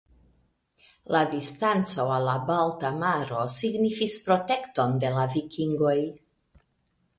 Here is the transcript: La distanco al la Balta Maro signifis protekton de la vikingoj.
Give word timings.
La 1.15 1.19
distanco 1.33 2.05
al 2.15 2.25
la 2.29 2.33
Balta 2.47 2.91
Maro 3.03 3.43
signifis 3.59 4.15
protekton 4.31 4.99
de 5.05 5.15
la 5.19 5.29
vikingoj. 5.37 5.97